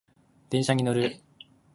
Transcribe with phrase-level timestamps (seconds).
[0.49, 1.17] 電車に乗る